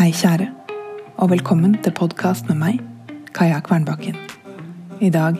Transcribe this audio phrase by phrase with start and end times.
[0.00, 0.46] Hei, kjære,
[1.20, 2.78] og velkommen til podkast med meg,
[3.36, 4.14] Kaja Kvernbakken.
[4.96, 5.36] I dag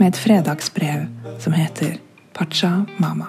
[0.00, 1.04] med et fredagsbrev
[1.38, 2.00] som heter
[2.34, 3.28] Pacha Mama.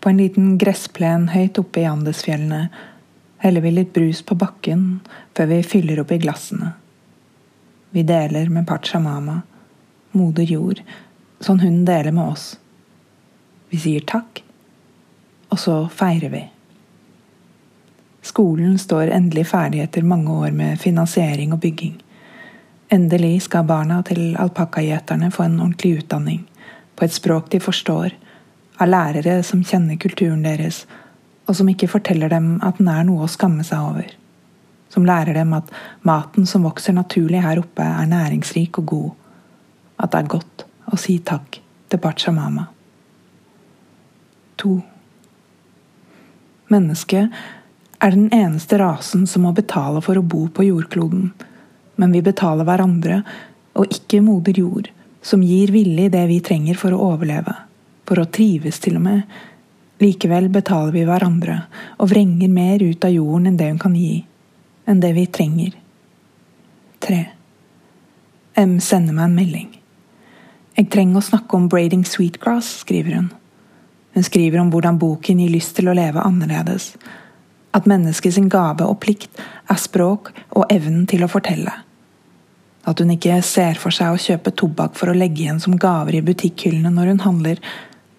[0.00, 2.60] På en liten gressplen høyt oppe i Andesfjellene
[3.44, 4.86] heller vi litt brus på bakken
[5.36, 6.70] før vi fyller opp i glassene.
[7.92, 9.42] Vi deler med Pacha Mama,
[10.16, 10.80] moder jord,
[11.44, 12.54] sånn hun deler med oss.
[13.68, 14.40] Vi sier takk,
[15.52, 16.42] og så feirer vi.
[18.22, 21.94] Skolen står endelig ferdig etter mange år med finansiering og bygging.
[22.92, 26.42] Endelig skal barna til alpakkagjeterne få en ordentlig utdanning,
[26.96, 28.16] på et språk de forstår,
[28.80, 30.84] av lærere som kjenner kulturen deres,
[31.48, 34.10] og som ikke forteller dem at den er noe å skamme seg over.
[34.90, 35.70] Som lærer dem at
[36.02, 39.10] maten som vokser naturlig her oppe, er næringsrik og god.
[40.02, 42.66] At det er godt å si takk til Pachamama.
[44.60, 44.80] To.
[46.70, 47.30] Mennesket
[48.00, 51.30] er den eneste rasen som må betale for å bo på jordkloden.
[52.00, 53.20] Men vi betaler hverandre,
[53.76, 54.88] og ikke moder jord,
[55.22, 57.54] som gir villig det vi trenger for å overleve.
[58.08, 59.40] For å trives, til og med.
[60.00, 61.58] Likevel betaler vi hverandre,
[62.00, 64.22] og vrenger mer ut av jorden enn det hun kan gi.
[64.88, 65.76] Enn det vi trenger.
[67.04, 67.20] Tre.
[68.60, 69.68] M sender meg en melding.
[70.80, 73.28] Jeg trenger å snakke om braiding sweetgrass, skriver hun.
[74.16, 76.94] Hun skriver om hvordan boken gir lyst til å leve annerledes,
[77.76, 79.40] at menneskets gave og plikt
[79.70, 81.72] er språk og evnen til å fortelle.
[82.88, 86.16] At hun ikke ser for seg å kjøpe tobakk for å legge igjen som gaver
[86.18, 87.60] i butikkhyllene når hun handler,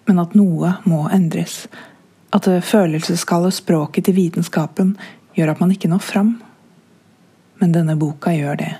[0.06, 1.66] men at noe må endres.
[2.32, 4.94] At det følelseskalde språket til vitenskapen
[5.36, 6.32] gjør at man ikke når fram.
[7.60, 8.72] Men denne boka gjør det.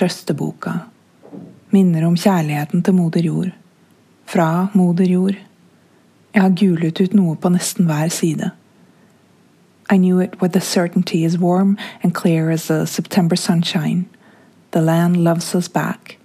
[0.00, 0.74] Trøsteboka.
[1.74, 3.52] Minner om kjærligheten til moder jord.
[4.26, 5.38] Fra moder jord.
[6.34, 8.50] Jeg har gulet ut noe på nesten hver side.
[9.90, 14.08] I knew it with a certainty as warm and clear as the September sunshine.
[14.70, 16.18] The land loves us back.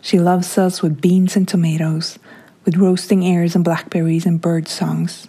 [0.00, 2.18] She loves us with beans and tomatoes,
[2.64, 5.28] with roasting ears and blackberries and bird songs.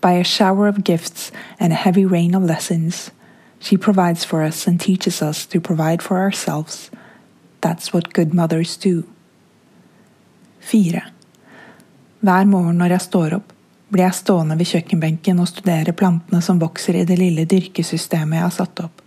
[0.00, 3.10] By a shower of gifts and a heavy rain of lessons,
[3.58, 6.90] she provides for us and teaches us to provide for ourselves.
[7.60, 9.04] That's what good mothers do.
[10.60, 11.02] 4.
[12.20, 13.52] Hver morgen når jeg står opp,
[13.88, 18.44] blir jeg stående ved kjøkkenbenken og studere plantene som vokser i det lille dyrkesystemet jeg
[18.44, 19.02] har satt opp.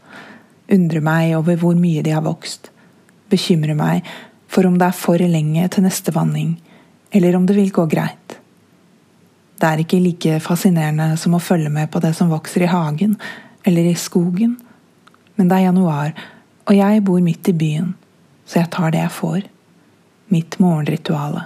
[0.71, 2.71] Undrer meg over hvor mye de har vokst.
[3.29, 4.07] Bekymrer meg
[4.51, 6.55] for om det er for lenge til neste vanning,
[7.11, 8.37] eller om det vil gå greit.
[9.61, 13.15] Det er ikke like fascinerende som å følge med på det som vokser i hagen
[13.67, 14.57] eller i skogen,
[15.37, 16.13] men det er januar,
[16.65, 17.93] og jeg bor midt i byen,
[18.45, 19.41] så jeg tar det jeg får.
[20.33, 21.45] Mitt morgenrituale.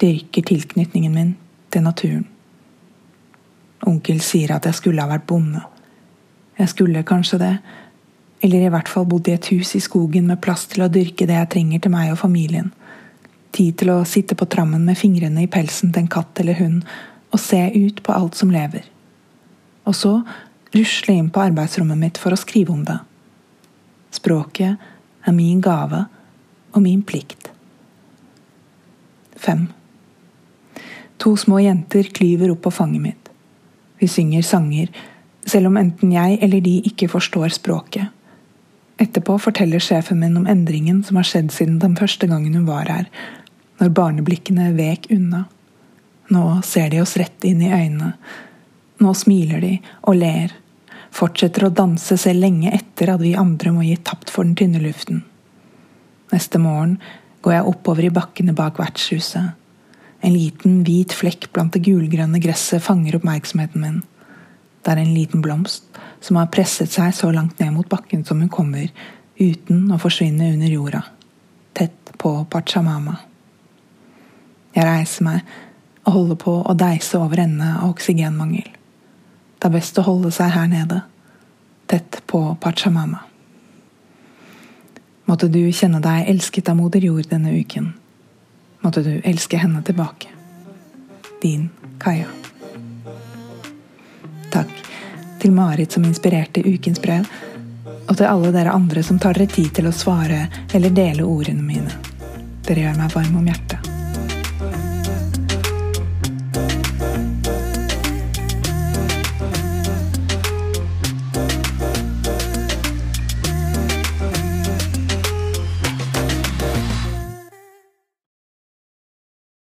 [0.00, 1.34] Dyrker tilknytningen min
[1.70, 2.24] til naturen.
[3.86, 5.60] Onkel sier at jeg skulle ha vært bonde.
[6.58, 7.54] Jeg skulle kanskje det,
[8.44, 11.26] eller i hvert fall bodd i et hus i skogen med plass til å dyrke
[11.28, 12.70] det jeg trenger til meg og familien.
[13.54, 16.82] Tid til å sitte på trammen med fingrene i pelsen til en katt eller hund
[17.34, 18.84] og se ut på alt som lever.
[19.88, 20.12] Og så
[20.74, 22.98] rusle inn på arbeidsrommet mitt for å skrive om det.
[24.14, 24.76] Språket
[25.24, 26.04] er min gave
[26.74, 27.50] og min plikt.
[29.36, 29.66] Fem.
[31.22, 33.23] To små jenter klyver opp på fanget mitt.
[34.04, 34.90] Vi synger sanger,
[35.48, 38.10] selv om enten jeg eller de ikke forstår språket.
[39.00, 42.90] Etterpå forteller sjefen min om endringen som har skjedd siden den første gangen hun var
[42.92, 43.08] her,
[43.80, 45.46] når barneblikkene vek unna.
[46.36, 48.12] Nå ser de oss rett inn i øynene.
[49.00, 49.72] Nå smiler de
[50.02, 50.52] og ler,
[51.08, 54.84] fortsetter å danse selv lenge etter at vi andre må gi tapt for den tynne
[54.84, 55.24] luften.
[56.28, 56.98] Neste morgen
[57.40, 59.56] går jeg oppover i bakkene bak vertshuset.
[60.24, 63.98] En liten, hvit flekk blant det gulgrønne gresset fanger oppmerksomheten min.
[64.80, 68.40] Det er en liten blomst som har presset seg så langt ned mot bakken som
[68.40, 68.88] hun kommer,
[69.36, 71.02] uten å forsvinne under jorda,
[71.76, 73.18] tett på Pachamama.
[74.72, 75.50] Jeg reiser meg
[76.04, 78.70] og holder på å deise over ende av oksygenmangel.
[79.60, 81.02] Det er best å holde seg her nede,
[81.90, 83.20] tett på Pachamama.
[85.28, 87.92] Måtte du kjenne deg elsket av moder jord denne uken
[88.84, 90.28] måtte du elske henne tilbake.
[91.42, 92.28] Din Kaja.
[94.52, 94.70] Takk
[95.40, 97.24] til Marit som inspirerte ukens brev,
[98.08, 101.64] og til alle dere andre som tar dere tid til å svare eller dele ordene
[101.64, 101.96] mine.
[102.64, 103.73] Dere gjør meg varm om hjertet.